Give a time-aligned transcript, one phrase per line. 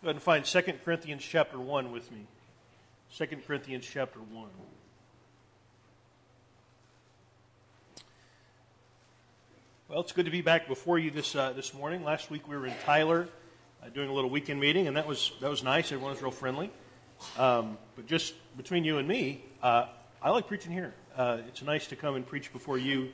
[0.00, 2.24] Go ahead and find 2 Corinthians chapter 1 with me.
[3.16, 4.48] 2 Corinthians chapter 1.
[9.88, 12.04] Well, it's good to be back before you this, uh, this morning.
[12.04, 13.28] Last week we were in Tyler
[13.82, 15.86] uh, doing a little weekend meeting, and that was, that was nice.
[15.90, 16.70] Everyone was real friendly.
[17.36, 19.86] Um, but just between you and me, uh,
[20.22, 20.94] I like preaching here.
[21.16, 23.08] Uh, it's nice to come and preach before you,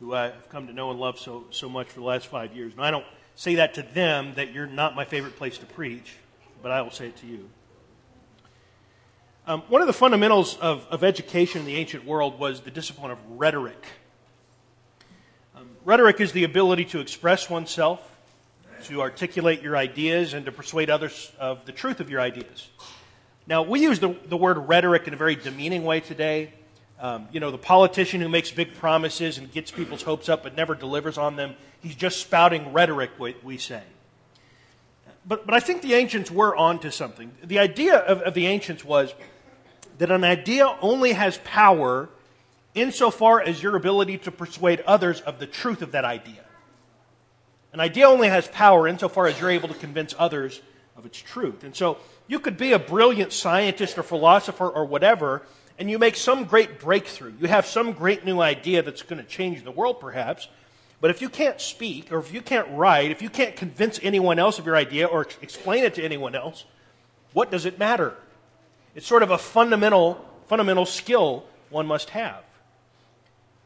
[0.00, 2.72] who I've come to know and love so, so much for the last five years.
[2.72, 3.04] And I don't
[3.34, 6.16] say that to them that you're not my favorite place to preach
[6.62, 7.50] but I will say it to you.
[9.46, 13.10] Um, one of the fundamentals of, of education in the ancient world was the discipline
[13.10, 13.84] of rhetoric.
[15.56, 18.08] Um, rhetoric is the ability to express oneself,
[18.84, 22.68] to articulate your ideas, and to persuade others of the truth of your ideas.
[23.48, 26.52] Now, we use the, the word rhetoric in a very demeaning way today.
[27.02, 30.56] Um, you know, the politician who makes big promises and gets people's hopes up but
[30.56, 33.82] never delivers on them, he's just spouting rhetoric, we, say.
[35.26, 37.32] But, but I think the ancients were onto something.
[37.42, 39.14] The idea of, of the ancients was
[39.98, 42.08] that an idea only has power
[42.72, 46.44] insofar as your ability to persuade others of the truth of that idea.
[47.72, 50.60] An idea only has power insofar as you're able to convince others
[50.96, 51.64] of its truth.
[51.64, 55.42] And so you could be a brilliant scientist or philosopher or whatever,
[55.78, 57.32] and you make some great breakthrough.
[57.40, 60.48] You have some great new idea that's going to change the world, perhaps,
[61.00, 64.38] but if you can't speak, or if you can't write, if you can't convince anyone
[64.38, 66.64] else of your idea or explain it to anyone else,
[67.32, 68.14] what does it matter?
[68.94, 72.44] It's sort of a fundamental, fundamental skill one must have.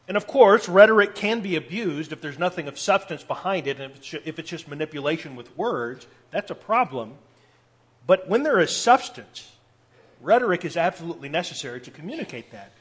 [0.07, 3.91] And of course, rhetoric can be abused if there's nothing of substance behind it, and
[3.91, 7.15] if it's, if it's just manipulation with words, that's a problem.
[8.07, 9.51] But when there is substance,
[10.21, 12.71] rhetoric is absolutely necessary to communicate that.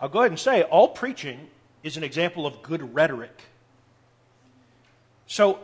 [0.00, 1.48] I'll go ahead and say all preaching
[1.82, 3.42] is an example of good rhetoric.
[5.26, 5.60] So,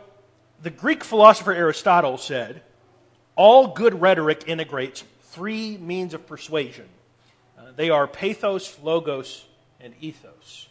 [0.61, 2.61] the Greek philosopher Aristotle said,
[3.35, 6.87] all good rhetoric integrates three means of persuasion.
[7.57, 9.45] Uh, they are pathos, logos,
[9.79, 10.67] and ethos.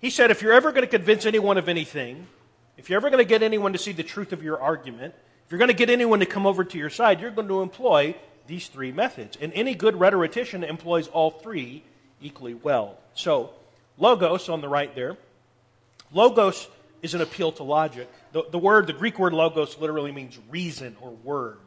[0.00, 2.26] He said, if you're ever going to convince anyone of anything,
[2.76, 5.52] if you're ever going to get anyone to see the truth of your argument, if
[5.52, 8.14] you're going to get anyone to come over to your side, you're going to employ
[8.48, 9.38] these three methods.
[9.40, 11.84] And any good rhetorician employs all three
[12.20, 12.98] equally well.
[13.14, 13.50] So,
[13.96, 15.16] logos on the right there.
[16.12, 16.66] Logos
[17.02, 18.10] is an appeal to logic.
[18.32, 21.58] The, the word, the Greek word logos, literally means reason or word.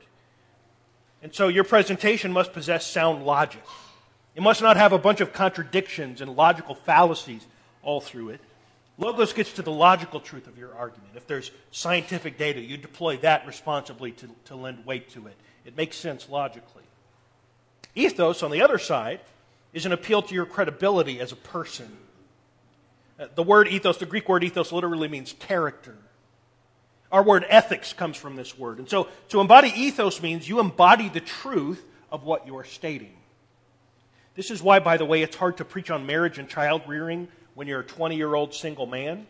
[1.24, 3.64] And so your presentation must possess sound logic.
[4.36, 7.46] It must not have a bunch of contradictions and logical fallacies
[7.84, 8.42] all through it.
[8.98, 11.12] Logos gets to the logical truth of your argument.
[11.16, 15.36] If there's scientific data, you deploy that responsibly to, to lend weight to it.
[15.66, 16.84] It makes sense logically.
[17.96, 19.20] Ethos, on the other side,
[19.74, 21.98] is an appeal to your credibility as a person
[23.22, 25.96] uh, the word ethos, the Greek word ethos, literally means character.
[27.12, 28.80] Our word ethics comes from this word.
[28.80, 33.14] And so to embody ethos means you embody the truth of what you're stating.
[34.36, 37.28] This is why, by the way, it's hard to preach on marriage and child rearing
[37.54, 39.28] when you're a 20 year old single man.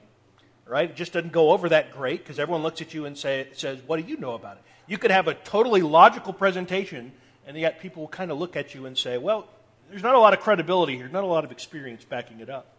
[0.65, 0.89] Right?
[0.89, 3.79] It just doesn't go over that great because everyone looks at you and say, says,
[3.85, 4.63] What do you know about it?
[4.91, 7.13] You could have a totally logical presentation,
[7.47, 9.47] and yet people will kind of look at you and say, Well,
[9.89, 12.75] there's not a lot of credibility here, not a lot of experience backing it up.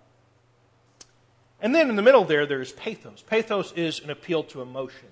[1.63, 3.23] And then in the middle there, there's pathos.
[3.23, 5.09] Pathos is an appeal to emotion.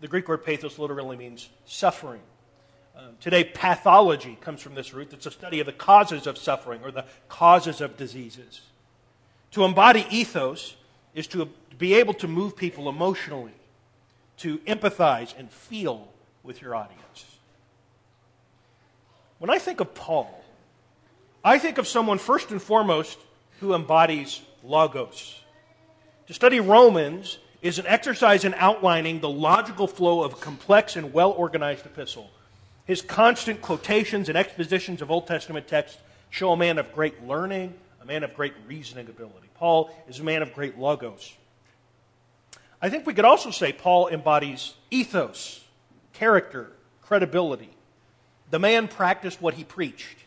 [0.00, 2.22] The Greek word pathos literally means suffering.
[2.96, 5.12] Um, today, pathology comes from this root.
[5.12, 8.62] It's a study of the causes of suffering or the causes of diseases.
[9.50, 10.76] To embody ethos
[11.14, 13.52] is to be able to move people emotionally,
[14.38, 16.08] to empathize and feel
[16.42, 17.26] with your audience.
[19.38, 20.42] When I think of Paul,
[21.44, 23.18] I think of someone first and foremost
[23.60, 25.40] who embodies logos.
[26.26, 31.12] To study Romans is an exercise in outlining the logical flow of a complex and
[31.12, 32.30] well organized epistle.
[32.84, 35.98] His constant quotations and expositions of Old Testament texts
[36.30, 39.48] show a man of great learning, a man of great reasoning ability.
[39.54, 41.32] Paul is a man of great logos.
[42.80, 45.64] I think we could also say Paul embodies ethos,
[46.12, 47.70] character, credibility.
[48.50, 50.18] The man practiced what he preached.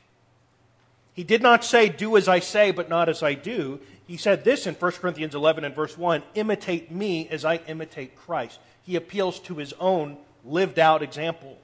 [1.13, 3.79] He did not say, Do as I say, but not as I do.
[4.07, 8.15] He said this in 1 Corinthians 11 and verse 1 Imitate me as I imitate
[8.15, 8.59] Christ.
[8.83, 11.57] He appeals to his own lived out example.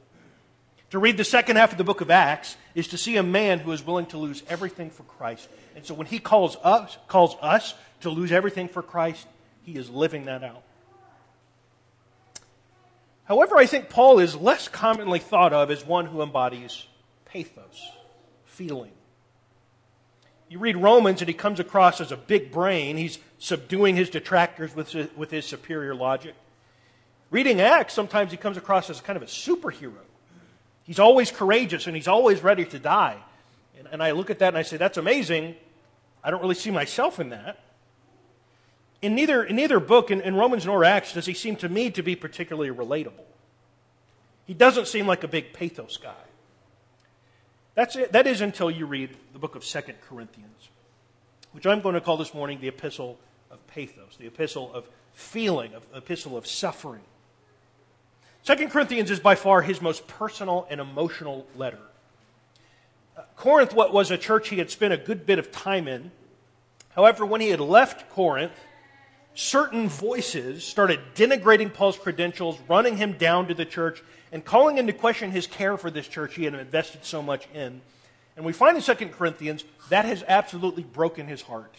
[0.92, 3.60] To read the second half of the book of Acts is to see a man
[3.60, 5.50] who is willing to lose everything for Christ.
[5.76, 9.26] And so when he calls us, calls us to lose everything for Christ,
[9.64, 10.62] he is living that out.
[13.26, 16.86] However, I think Paul is less commonly thought of as one who embodies
[17.26, 17.92] pathos,
[18.46, 18.92] feeling.
[20.48, 22.98] You read Romans and he comes across as a big brain.
[22.98, 26.36] He's subduing his detractors with his, with his superior logic.
[27.32, 30.06] Reading Acts, sometimes he comes across as kind of a superhero.
[30.84, 33.18] He's always courageous and he's always ready to die.
[33.78, 35.56] And, and I look at that and I say, that's amazing.
[36.24, 37.60] I don't really see myself in that.
[39.02, 41.92] In neither, in neither book, in, in Romans nor Acts, does he seem to me
[41.92, 43.26] to be particularly relatable.
[44.46, 46.14] He doesn't seem like a big pathos guy.
[47.74, 48.12] That's it.
[48.14, 50.70] That is until you read the book of Second Corinthians,
[51.52, 53.20] which I'm going to call this morning the epistle
[53.52, 57.02] of pathos, the epistle of feeling, of epistle of suffering.
[58.44, 61.80] Second Corinthians is by far his most personal and emotional letter.
[63.18, 66.12] Uh, Corinth what was a church he had spent a good bit of time in.
[66.90, 68.54] However, when he had left Corinth,
[69.36, 74.02] certain voices started denigrating Paul's credentials, running him down to the church,
[74.32, 77.82] and calling into question his care for this church he had invested so much in.
[78.36, 81.76] And we find in 2 Corinthians that has absolutely broken his heart.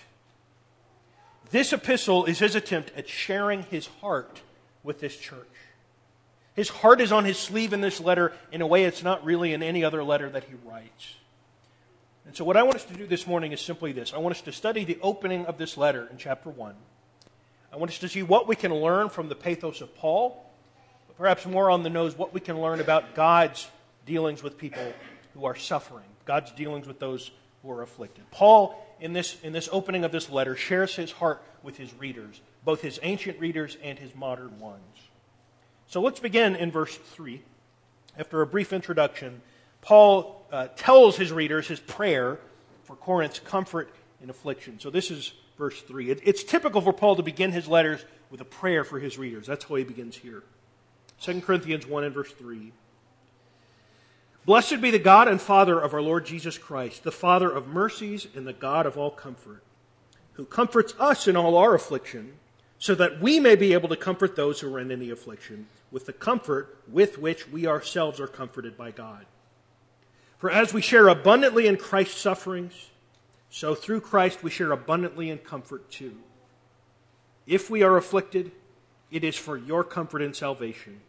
[1.50, 4.42] This epistle is his attempt at sharing his heart
[4.82, 5.48] with this church.
[6.54, 9.52] His heart is on his sleeve in this letter in a way it's not really
[9.52, 11.16] in any other letter that he writes.
[12.24, 14.34] And so, what I want us to do this morning is simply this I want
[14.34, 16.74] us to study the opening of this letter in chapter 1.
[17.76, 20.42] I want us to see what we can learn from the pathos of Paul,
[21.06, 23.68] but perhaps more on the nose, what we can learn about God's
[24.06, 24.94] dealings with people
[25.34, 27.32] who are suffering, God's dealings with those
[27.62, 28.24] who are afflicted.
[28.30, 32.40] Paul, in this, in this opening of this letter, shares his heart with his readers,
[32.64, 34.80] both his ancient readers and his modern ones.
[35.86, 37.42] So let's begin in verse 3.
[38.18, 39.42] After a brief introduction,
[39.82, 42.38] Paul uh, tells his readers his prayer
[42.84, 44.80] for Corinth's comfort in affliction.
[44.80, 46.10] So this is verse 3.
[46.10, 49.46] It, it's typical for Paul to begin his letters with a prayer for his readers.
[49.46, 50.42] That's how he begins here.
[51.20, 52.72] 2 Corinthians 1 and verse 3.
[54.44, 58.28] Blessed be the God and Father of our Lord Jesus Christ, the Father of mercies
[58.34, 59.62] and the God of all comfort,
[60.34, 62.34] who comforts us in all our affliction,
[62.78, 66.06] so that we may be able to comfort those who are in any affliction with
[66.06, 69.26] the comfort with which we ourselves are comforted by God.
[70.38, 72.90] For as we share abundantly in Christ's sufferings,
[73.50, 76.16] so through Christ we share abundantly in comfort too.
[77.46, 78.52] If we are afflicted,
[79.10, 81.00] it is for your comfort and salvation.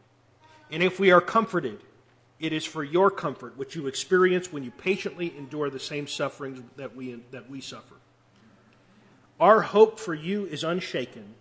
[0.71, 1.79] And if we are comforted,
[2.39, 6.61] it is for your comfort, which you experience when you patiently endure the same sufferings
[6.75, 7.95] that we, that we suffer.
[9.39, 11.35] Our hope for you is unshaken,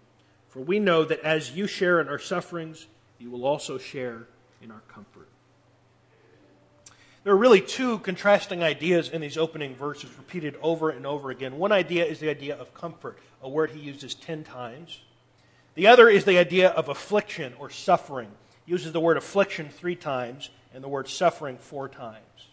[0.48, 2.86] for we know that as you share in our sufferings,
[3.18, 4.26] you will also share
[4.62, 5.28] in our comfort.
[7.26, 11.58] There are really two contrasting ideas in these opening verses repeated over and over again.
[11.58, 15.00] One idea is the idea of comfort, a word he uses 10 times.
[15.74, 18.28] The other is the idea of affliction or suffering.
[18.64, 22.46] He uses the word affliction three times and the word suffering four times.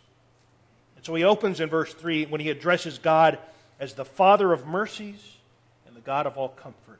[0.95, 3.37] And so he opens in verse 3 when he addresses God
[3.79, 5.37] as the Father of mercies
[5.85, 6.99] and the God of all comfort.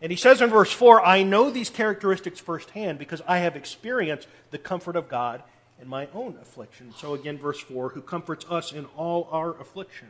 [0.00, 4.26] And he says in verse 4, I know these characteristics firsthand because I have experienced
[4.50, 5.44] the comfort of God
[5.82, 6.94] in my own affliction.
[6.96, 10.08] So again, verse 4, who comforts us in all our affliction.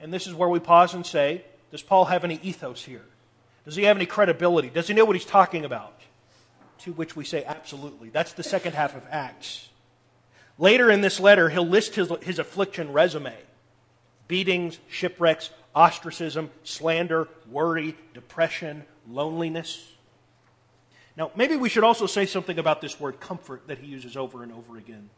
[0.00, 3.04] And this is where we pause and say, does Paul have any ethos here?
[3.66, 4.70] Does he have any credibility?
[4.70, 6.00] Does he know what he's talking about?
[6.80, 8.08] To which we say, absolutely.
[8.08, 9.68] That's the second half of Acts.
[10.56, 13.34] Later in this letter, he'll list his, his affliction resume
[14.26, 19.92] beatings, shipwrecks, ostracism, slander, worry, depression, loneliness.
[21.18, 24.44] Now, maybe we should also say something about this word comfort that he uses over
[24.44, 25.10] and over again.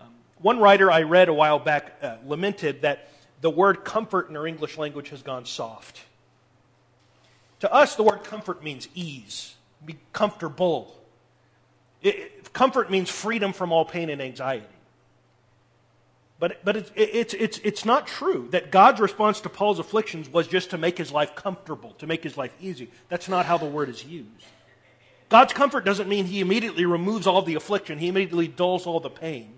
[0.00, 0.06] Um,
[0.38, 3.10] one writer I read a while back uh, lamented that
[3.42, 6.00] the word comfort in our English language has gone soft.
[7.60, 9.54] To us, the word comfort means ease,
[9.84, 10.96] be comfortable.
[12.00, 14.64] It, comfort means freedom from all pain and anxiety.
[16.38, 20.70] But, but it's, it's, it's not true that God's response to Paul's afflictions was just
[20.70, 22.90] to make his life comfortable, to make his life easy.
[23.10, 24.46] That's not how the word is used.
[25.32, 29.08] God's comfort doesn't mean he immediately removes all the affliction, he immediately dulls all the
[29.08, 29.54] pain.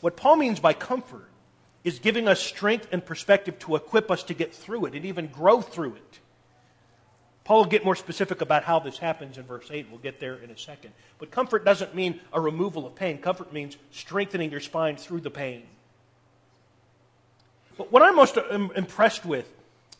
[0.00, 1.28] What Paul means by comfort
[1.82, 5.26] is giving us strength and perspective to equip us to get through it and even
[5.26, 6.20] grow through it.
[7.42, 9.88] Paul will get more specific about how this happens in verse 8.
[9.90, 10.92] We'll get there in a second.
[11.18, 15.30] But comfort doesn't mean a removal of pain, comfort means strengthening your spine through the
[15.30, 15.64] pain.
[17.76, 18.36] But what I'm most
[18.76, 19.52] impressed with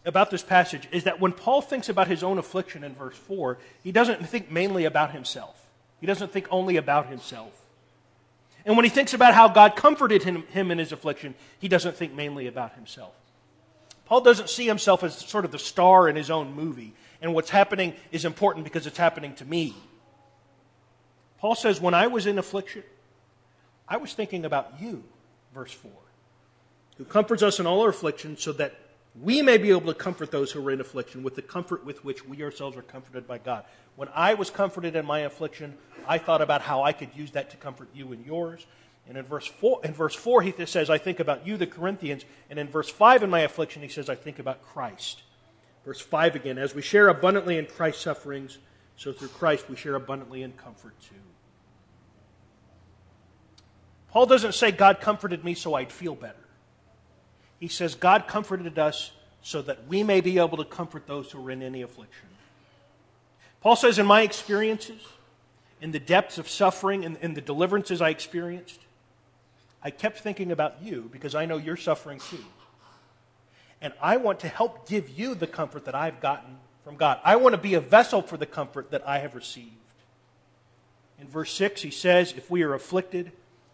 [0.04, 3.58] about this passage is that when Paul thinks about his own affliction in verse 4,
[3.82, 5.68] he doesn't think mainly about himself.
[6.00, 7.52] He doesn't think only about himself.
[8.64, 11.96] And when he thinks about how God comforted him, him in his affliction, he doesn't
[11.96, 13.12] think mainly about himself.
[14.06, 17.50] Paul doesn't see himself as sort of the star in his own movie and what's
[17.50, 19.74] happening is important because it's happening to me.
[21.38, 22.82] Paul says, When I was in affliction,
[23.88, 25.04] I was thinking about you,
[25.54, 25.90] verse 4,
[26.98, 28.74] who comforts us in all our affliction so that
[29.20, 32.04] we may be able to comfort those who are in affliction with the comfort with
[32.04, 33.64] which we ourselves are comforted by God.
[33.96, 35.76] When I was comforted in my affliction,
[36.08, 38.66] I thought about how I could use that to comfort you in yours.
[39.06, 42.24] And in verse 4, in verse 4 he says, I think about you, the Corinthians.
[42.48, 45.22] And in verse 5, in my affliction, he says, I think about Christ.
[45.84, 48.58] Verse 5 again, as we share abundantly in Christ's sufferings,
[48.96, 51.16] so through Christ we share abundantly in comfort too.
[54.08, 56.41] Paul doesn't say God comforted me so I'd feel better.
[57.62, 61.46] He says God comforted us so that we may be able to comfort those who
[61.46, 62.26] are in any affliction.
[63.60, 65.00] Paul says, in my experiences,
[65.80, 68.80] in the depths of suffering and in the deliverances I experienced,
[69.80, 72.44] I kept thinking about you because I know you're suffering too.
[73.80, 77.20] And I want to help give you the comfort that I've gotten from God.
[77.22, 79.70] I want to be a vessel for the comfort that I have received.
[81.20, 83.30] In verse 6, he says, If we are afflicted,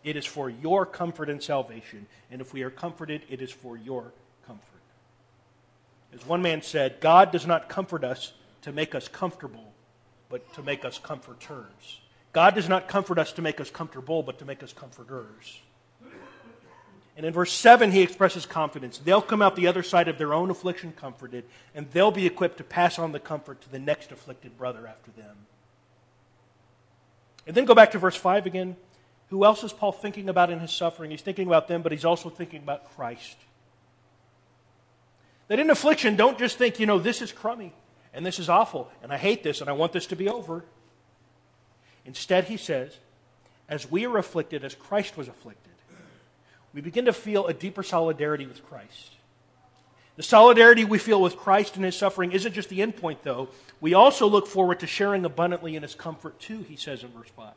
[0.08, 2.06] it is for your comfort and salvation.
[2.30, 4.12] And if we are comforted, it is for your
[4.46, 4.64] comfort.
[6.14, 9.72] As one man said, God does not comfort us to make us comfortable,
[10.30, 12.00] but to make us comforters.
[12.32, 15.60] God does not comfort us to make us comfortable, but to make us comforters.
[17.14, 18.96] And in verse 7, he expresses confidence.
[18.96, 22.58] They'll come out the other side of their own affliction comforted, and they'll be equipped
[22.58, 25.36] to pass on the comfort to the next afflicted brother after them.
[27.46, 28.76] And then go back to verse 5 again.
[29.30, 31.10] Who else is Paul thinking about in his suffering?
[31.10, 33.36] He's thinking about them, but he's also thinking about Christ.
[35.48, 37.72] That in affliction, don't just think, you know, this is crummy
[38.14, 40.64] and this is awful and I hate this and I want this to be over.
[42.04, 42.96] Instead, he says,
[43.68, 45.72] as we are afflicted, as Christ was afflicted,
[46.72, 49.12] we begin to feel a deeper solidarity with Christ.
[50.16, 53.48] The solidarity we feel with Christ in his suffering isn't just the end point, though.
[53.80, 57.30] We also look forward to sharing abundantly in his comfort, too, he says in verse
[57.36, 57.52] 5.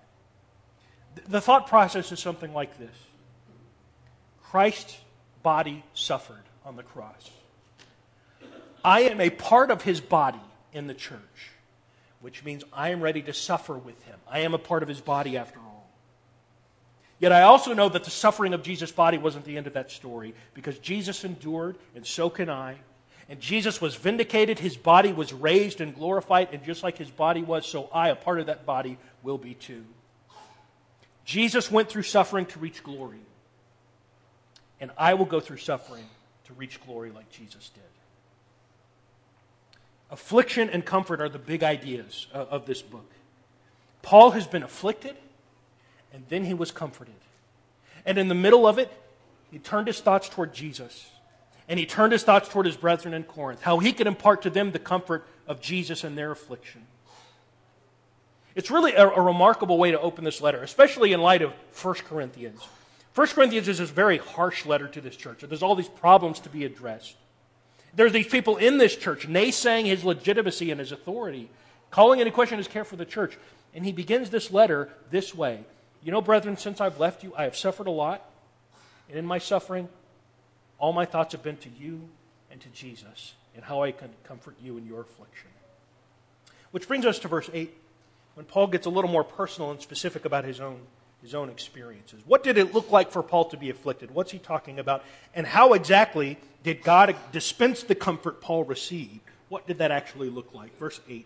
[1.28, 2.96] The thought process is something like this
[4.44, 4.98] Christ's
[5.44, 7.30] body suffered on the cross.
[8.84, 10.42] I am a part of his body
[10.74, 11.52] in the church,
[12.20, 14.20] which means I am ready to suffer with him.
[14.28, 15.90] I am a part of his body after all.
[17.20, 19.92] Yet I also know that the suffering of Jesus' body wasn't the end of that
[19.92, 22.78] story because Jesus endured, and so can I.
[23.30, 27.44] And Jesus was vindicated, his body was raised and glorified, and just like his body
[27.44, 29.86] was, so I, a part of that body, will be too.
[31.32, 33.22] Jesus went through suffering to reach glory.
[34.82, 36.04] And I will go through suffering
[36.44, 37.84] to reach glory like Jesus did.
[40.10, 43.10] Affliction and comfort are the big ideas uh, of this book.
[44.02, 45.16] Paul has been afflicted,
[46.12, 47.16] and then he was comforted.
[48.06, 48.92] And in the middle of it,
[49.52, 51.12] he turned his thoughts toward Jesus.
[51.70, 54.50] And he turned his thoughts toward his brethren in Corinth, how he could impart to
[54.50, 56.88] them the comfort of Jesus in their affliction.
[58.56, 61.94] It's really a, a, remarkable way to open this letter, especially in light of 1
[62.08, 62.62] Corinthians.
[63.16, 65.42] 1 Corinthians is a very harsh letter to this church.
[65.42, 67.16] There's all these problems to be addressed.
[67.94, 71.50] There's these people in this church naysaying his legitimacy and his authority,
[71.90, 73.38] calling into question his care for the church.
[73.74, 75.64] And he begins this letter this way
[76.04, 78.26] You know, brethren, since I've left you, I have suffered a lot.
[79.10, 79.90] And in my suffering,
[80.78, 82.10] all my thoughts have been to you
[82.50, 85.50] and to Jesus and how I can comfort you in your affliction.
[86.72, 87.76] Which brings us to verse 8
[88.36, 90.80] when Paul gets a little more personal and specific about his own,
[91.22, 92.22] his own experiences.
[92.26, 94.12] What did it look like for Paul to be afflicted?
[94.12, 95.04] What's he talking about?
[95.34, 99.22] And how exactly did God dispense the comfort Paul received?
[99.50, 100.78] What did that actually look like?
[100.78, 101.26] Verse 8.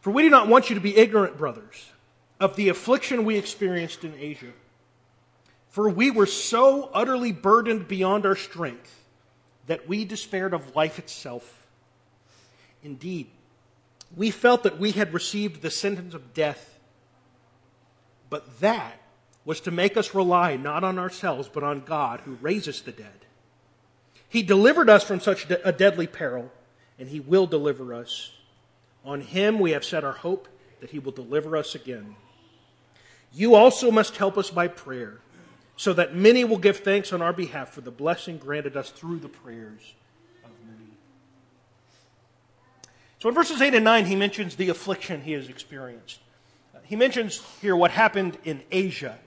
[0.00, 1.90] For we do not want you to be ignorant, brothers,
[2.38, 4.52] of the affliction we experienced in Asia.
[5.68, 9.04] For we were so utterly burdened beyond our strength
[9.66, 11.66] that we despaired of life itself.
[12.84, 13.26] Indeed,
[14.14, 16.78] we felt that we had received the sentence of death.
[18.28, 19.00] But that
[19.44, 23.26] was to make us rely not on ourselves, but on God who raises the dead.
[24.28, 26.50] He delivered us from such a deadly peril,
[26.98, 28.32] and He will deliver us.
[29.04, 30.48] On Him we have set our hope
[30.80, 32.16] that He will deliver us again.
[33.32, 35.20] You also must help us by prayer,
[35.76, 39.18] so that many will give thanks on our behalf for the blessing granted us through
[39.18, 39.94] the prayers
[43.18, 46.20] So in verses 8 and 9, he mentions the affliction he has experienced.
[46.74, 49.18] Uh, he mentions here what happened in Asia.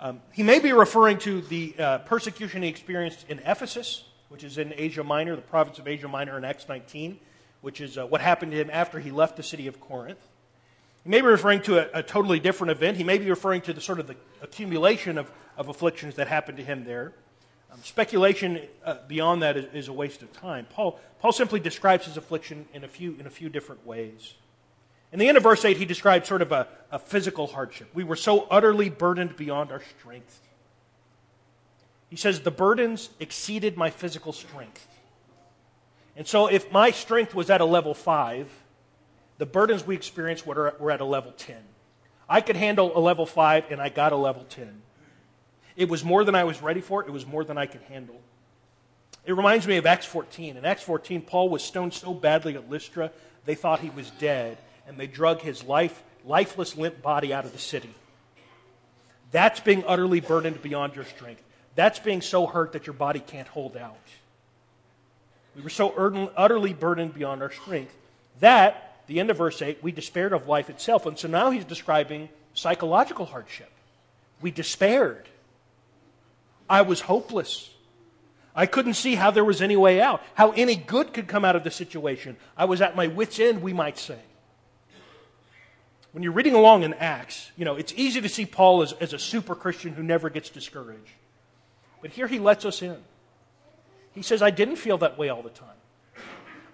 [0.00, 4.56] Um, he may be referring to the uh, persecution he experienced in Ephesus, which is
[4.56, 7.20] in Asia Minor, the province of Asia Minor in Acts 19,
[7.60, 10.26] which is uh, what happened to him after he left the city of Corinth.
[11.04, 12.96] He may be referring to a, a, totally different event.
[12.96, 16.56] He may be referring to the sort of the accumulation of, of afflictions that happened
[16.58, 17.12] to him there.
[17.72, 20.66] Um, speculation uh, beyond that is, is, a waste of time.
[20.70, 24.34] Paul, Paul simply describes his affliction in a few, in a few different ways.
[25.12, 27.90] In the end of verse 8, he describes sort of a, a physical hardship.
[27.94, 30.40] We were so utterly burdened beyond our strength.
[32.08, 34.86] He says, The burdens exceeded my physical strength.
[36.16, 38.48] And so, if my strength was at a level five,
[39.38, 41.56] the burdens we experienced were, at a level 10.
[42.28, 44.82] I could handle a level five, and I got a level 10.
[45.80, 48.20] It was more than I was ready for, it was more than I could handle.
[49.24, 50.58] It reminds me of Acts 14.
[50.58, 53.10] In Acts 14, Paul was stoned so badly at Lystra,
[53.46, 57.52] they thought he was dead, and they drug his life, lifeless, limp body out of
[57.52, 57.94] the city.
[59.32, 61.42] That's being utterly burdened beyond your strength.
[61.76, 63.96] That's being so hurt that your body can't hold out.
[65.56, 65.94] We were so
[66.36, 67.96] utterly burdened beyond our strength.
[68.40, 71.06] That, the end of verse 8, we despaired of life itself.
[71.06, 73.70] And so now he's describing psychological hardship.
[74.42, 75.26] We despaired.
[76.70, 77.68] I was hopeless.
[78.54, 81.56] I couldn't see how there was any way out, how any good could come out
[81.56, 82.36] of the situation.
[82.56, 84.18] I was at my wits' end, we might say.
[86.12, 89.12] When you're reading along in Acts, you know, it's easy to see Paul as, as
[89.12, 91.12] a super Christian who never gets discouraged.
[92.00, 92.96] But here he lets us in.
[94.12, 95.68] He says, I didn't feel that way all the time.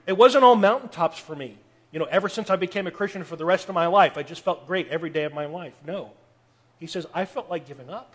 [0.06, 1.58] It wasn't all mountaintops for me.
[1.90, 4.22] You know, ever since I became a Christian for the rest of my life, I
[4.22, 5.74] just felt great every day of my life.
[5.86, 6.12] No.
[6.78, 8.14] He says, I felt like giving up.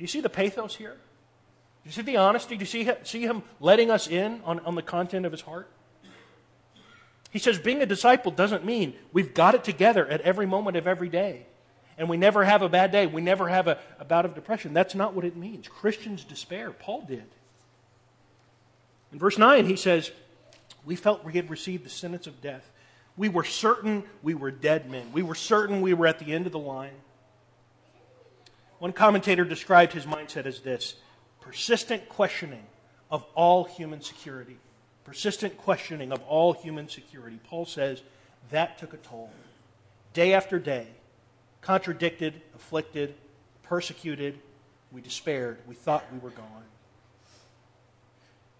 [0.00, 0.94] Do you see the pathos here?
[0.94, 2.56] Do you see the honesty?
[2.56, 5.70] Do you see, see him letting us in on, on the content of his heart?
[7.30, 10.86] He says, being a disciple doesn't mean we've got it together at every moment of
[10.86, 11.44] every day
[11.98, 13.06] and we never have a bad day.
[13.06, 14.72] We never have a, a bout of depression.
[14.72, 15.68] That's not what it means.
[15.68, 16.70] Christians despair.
[16.70, 17.26] Paul did.
[19.12, 20.10] In verse 9, he says,
[20.86, 22.70] We felt we had received the sentence of death.
[23.18, 25.12] We were certain we were dead men.
[25.12, 26.94] We were certain we were at the end of the line.
[28.80, 30.94] One commentator described his mindset as this
[31.42, 32.64] persistent questioning
[33.10, 34.56] of all human security.
[35.04, 37.38] Persistent questioning of all human security.
[37.44, 38.02] Paul says
[38.50, 39.30] that took a toll.
[40.14, 40.86] Day after day,
[41.60, 43.14] contradicted, afflicted,
[43.62, 44.38] persecuted.
[44.90, 45.58] We despaired.
[45.68, 46.64] We thought we were gone.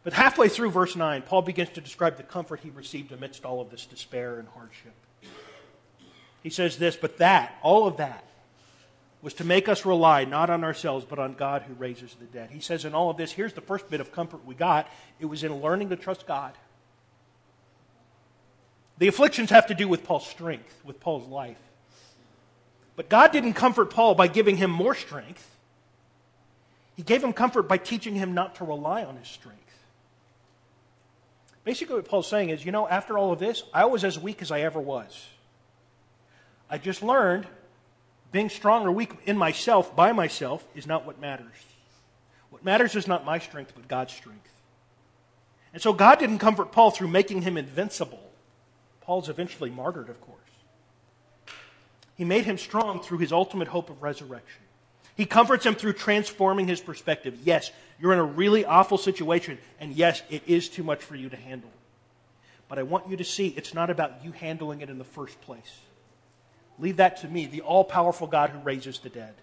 [0.04, 3.60] But halfway through verse 9, Paul begins to describe the comfort he received amidst all
[3.60, 4.92] of this despair and hardship.
[6.42, 8.24] He says this, but that, all of that,
[9.22, 12.50] was to make us rely not on ourselves, but on God who raises the dead.
[12.50, 15.26] He says in all of this, here's the first bit of comfort we got it
[15.26, 16.52] was in learning to trust God.
[18.98, 21.58] The afflictions have to do with Paul's strength, with Paul's life.
[22.96, 25.46] But God didn't comfort Paul by giving him more strength.
[26.96, 29.58] He gave him comfort by teaching him not to rely on his strength.
[31.64, 34.42] Basically, what Paul's saying is, you know, after all of this, I was as weak
[34.42, 35.28] as I ever was.
[36.68, 37.46] I just learned
[38.32, 41.46] being strong or weak in myself, by myself, is not what matters.
[42.50, 44.48] What matters is not my strength, but God's strength.
[45.72, 48.20] And so God didn't comfort Paul through making him invincible.
[49.00, 50.38] Paul's eventually martyred, of course.
[52.16, 54.62] He made him strong through his ultimate hope of resurrection.
[55.16, 57.38] He comforts him through transforming his perspective.
[57.44, 61.28] Yes, you're in a really awful situation, and yes, it is too much for you
[61.28, 61.70] to handle.
[62.68, 65.40] But I want you to see it's not about you handling it in the first
[65.40, 65.80] place.
[66.80, 69.34] Leave that to me, the all powerful God who raises the dead.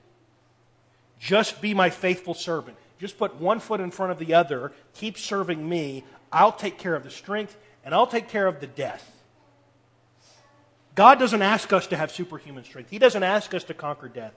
[1.20, 2.78] Just be my faithful servant.
[3.00, 4.72] Just put one foot in front of the other.
[4.96, 6.04] Keep serving me.
[6.32, 9.14] I'll take care of the strength, and I'll take care of the death.
[10.96, 12.90] God doesn't ask us to have superhuman strength.
[12.90, 14.34] He doesn't ask us to conquer death.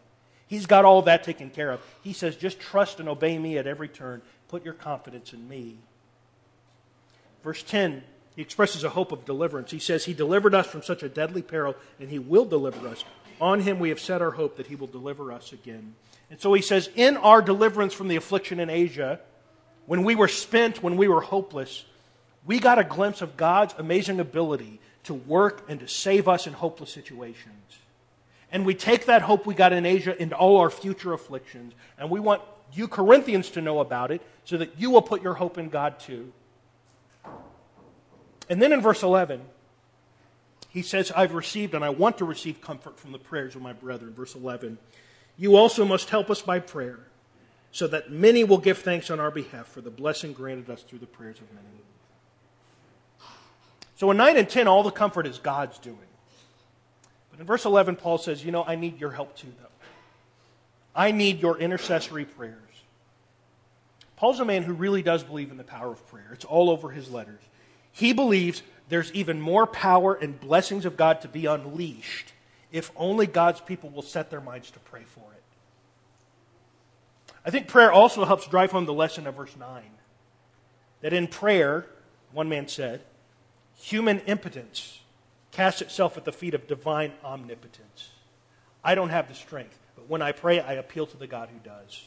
[0.46, 1.80] He's got all that taken care of.
[2.02, 4.20] He says, just trust and obey me at every turn.
[4.48, 5.78] Put your confidence in me.
[7.42, 8.02] Verse 10,
[8.40, 9.70] he expresses a hope of deliverance.
[9.70, 13.04] He says, He delivered us from such a deadly peril, and He will deliver us.
[13.38, 15.94] On Him we have set our hope that He will deliver us again.
[16.30, 19.20] And so he says, In our deliverance from the affliction in Asia,
[19.84, 21.84] when we were spent, when we were hopeless,
[22.46, 26.54] we got a glimpse of God's amazing ability to work and to save us in
[26.54, 27.78] hopeless situations.
[28.50, 32.08] And we take that hope we got in Asia into all our future afflictions, and
[32.08, 32.40] we want
[32.72, 36.00] you Corinthians to know about it so that you will put your hope in God
[36.00, 36.32] too.
[38.50, 39.40] And then in verse 11,
[40.68, 43.72] he says, I've received and I want to receive comfort from the prayers of my
[43.72, 44.12] brethren.
[44.12, 44.76] Verse 11,
[45.38, 46.98] you also must help us by prayer,
[47.70, 50.98] so that many will give thanks on our behalf for the blessing granted us through
[50.98, 51.66] the prayers of many.
[53.94, 55.98] So in 9 and 10, all the comfort is God's doing.
[57.30, 59.68] But in verse 11, Paul says, You know, I need your help too, though.
[60.94, 62.56] I need your intercessory prayers.
[64.16, 66.30] Paul's a man who really does believe in the power of prayer.
[66.32, 67.40] It's all over his letters.
[67.92, 72.32] He believes there's even more power and blessings of God to be unleashed
[72.72, 75.42] if only God's people will set their minds to pray for it.
[77.44, 79.82] I think prayer also helps drive home the lesson of verse 9.
[81.00, 81.86] That in prayer,
[82.32, 83.02] one man said,
[83.76, 85.00] Human impotence
[85.50, 88.10] casts itself at the feet of divine omnipotence.
[88.84, 91.58] I don't have the strength, but when I pray, I appeal to the God who
[91.58, 92.02] does.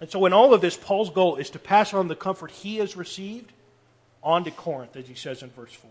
[0.00, 2.76] And so, in all of this, Paul's goal is to pass on the comfort he
[2.76, 3.52] has received
[4.22, 5.90] on to Corinth, as he says in verse 4.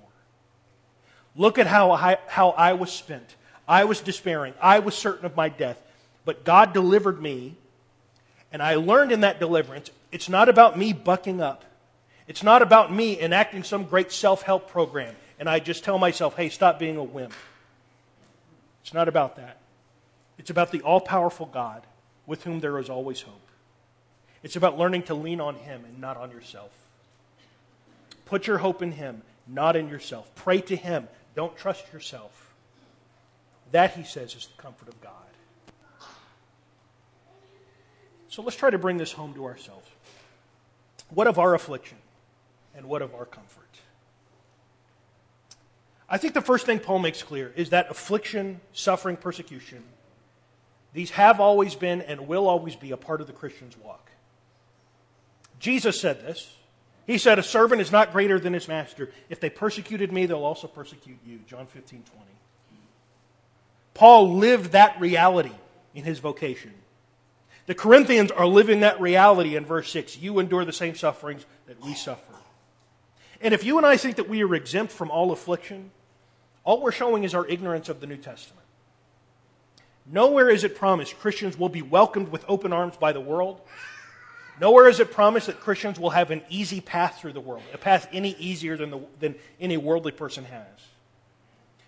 [1.35, 3.35] Look at how I, how I was spent.
[3.67, 4.53] I was despairing.
[4.61, 5.79] I was certain of my death.
[6.25, 7.55] But God delivered me,
[8.51, 11.65] and I learned in that deliverance it's not about me bucking up.
[12.27, 16.35] It's not about me enacting some great self help program, and I just tell myself,
[16.35, 17.33] hey, stop being a wimp.
[18.81, 19.57] It's not about that.
[20.37, 21.83] It's about the all powerful God
[22.25, 23.48] with whom there is always hope.
[24.43, 26.71] It's about learning to lean on Him and not on yourself.
[28.25, 30.33] Put your hope in Him, not in yourself.
[30.35, 31.07] Pray to Him.
[31.35, 32.53] Don't trust yourself.
[33.71, 35.13] That, he says, is the comfort of God.
[38.29, 39.87] So let's try to bring this home to ourselves.
[41.09, 41.97] What of our affliction
[42.75, 43.65] and what of our comfort?
[46.07, 49.83] I think the first thing Paul makes clear is that affliction, suffering, persecution,
[50.93, 54.09] these have always been and will always be a part of the Christian's walk.
[55.59, 56.55] Jesus said this.
[57.05, 59.11] He said, A servant is not greater than his master.
[59.29, 61.39] If they persecuted me, they'll also persecute you.
[61.47, 62.25] John 15, 20.
[63.93, 65.51] Paul lived that reality
[65.93, 66.73] in his vocation.
[67.65, 70.17] The Corinthians are living that reality in verse 6.
[70.17, 72.33] You endure the same sufferings that we suffer.
[73.41, 75.91] And if you and I think that we are exempt from all affliction,
[76.63, 78.65] all we're showing is our ignorance of the New Testament.
[80.05, 83.61] Nowhere is it promised Christians will be welcomed with open arms by the world.
[84.59, 87.77] Nowhere is it promised that Christians will have an easy path through the world, a
[87.77, 90.65] path any easier than, the, than any worldly person has.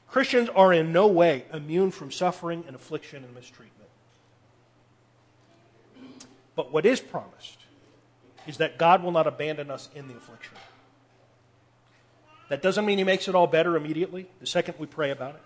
[0.07, 3.89] Christians are in no way immune from suffering and affliction and mistreatment.
[6.55, 7.59] But what is promised
[8.47, 10.57] is that God will not abandon us in the affliction.
[12.49, 15.41] That doesn't mean He makes it all better immediately, the second we pray about it.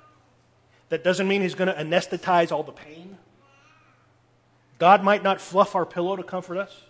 [0.89, 3.17] That doesn't mean He's going to anesthetize all the pain.
[4.79, 6.81] God might not fluff our pillow to comfort us,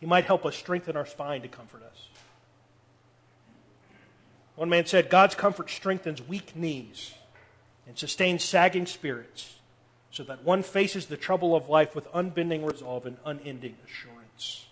[0.00, 2.08] He might help us strengthen our spine to comfort us.
[4.56, 7.14] One man said, God's comfort strengthens weak knees
[7.86, 9.58] and sustains sagging spirits
[10.10, 14.66] so that one faces the trouble of life with unbending resolve and unending assurance.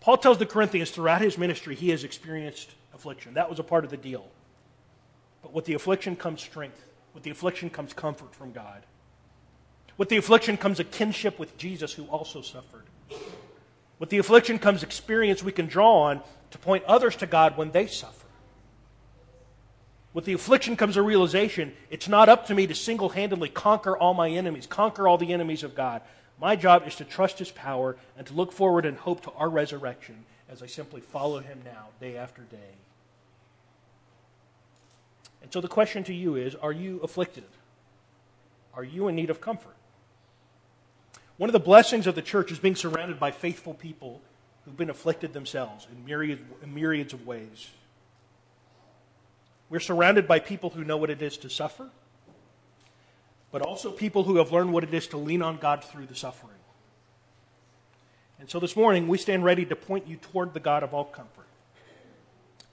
[0.00, 3.34] Paul tells the Corinthians throughout his ministry he has experienced affliction.
[3.34, 4.26] That was a part of the deal.
[5.42, 6.84] But with the affliction comes strength.
[7.14, 8.82] With the affliction comes comfort from God.
[9.96, 12.84] With the affliction comes a kinship with Jesus who also suffered.
[13.98, 17.70] With the affliction comes experience we can draw on to point others to God when
[17.70, 18.26] they suffer.
[20.12, 23.96] With the affliction comes a realization it's not up to me to single handedly conquer
[23.96, 26.02] all my enemies, conquer all the enemies of God.
[26.40, 29.48] My job is to trust His power and to look forward and hope to our
[29.48, 32.76] resurrection as I simply follow Him now, day after day.
[35.42, 37.44] And so the question to you is Are you afflicted?
[38.74, 39.76] Are you in need of comfort?
[41.36, 44.22] One of the blessings of the church is being surrounded by faithful people
[44.64, 47.70] who've been afflicted themselves in, myriad, in myriads of ways.
[49.68, 51.90] We're surrounded by people who know what it is to suffer,
[53.50, 56.14] but also people who have learned what it is to lean on God through the
[56.14, 56.52] suffering.
[58.38, 61.04] And so this morning, we stand ready to point you toward the God of all
[61.04, 61.46] comfort.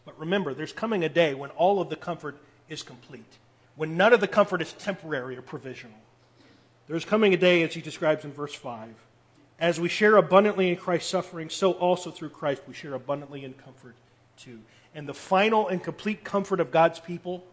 [0.06, 2.38] But remember, there's coming a day when all of the comfort
[2.70, 3.38] is complete,
[3.76, 5.98] when none of the comfort is temporary or provisional.
[6.92, 8.90] There's coming a day, as he describes in verse 5,
[9.60, 13.54] as we share abundantly in Christ's suffering, so also through Christ we share abundantly in
[13.54, 13.96] comfort
[14.36, 14.60] too.
[14.94, 17.46] And the final and complete comfort of God's people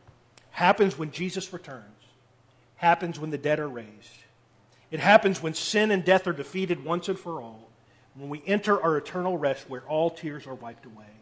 [0.50, 1.84] happens when Jesus returns,
[2.74, 4.24] happens when the dead are raised.
[4.90, 7.70] It happens when sin and death are defeated once and for all,
[8.16, 11.14] when we enter our eternal rest where all tears are wiped away.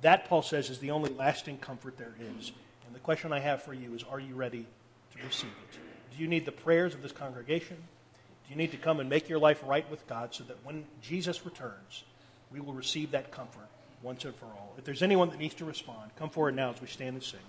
[0.00, 2.50] That, Paul says, is the only lasting comfort there is.
[2.84, 4.66] And the question I have for you is are you ready
[5.12, 5.91] to receive it?
[6.16, 7.76] Do you need the prayers of this congregation?
[7.76, 10.84] Do you need to come and make your life right with God so that when
[11.00, 12.04] Jesus returns,
[12.52, 13.68] we will receive that comfort
[14.02, 14.74] once and for all?
[14.76, 17.40] If there's anyone that needs to respond, come forward now as we stand and sing.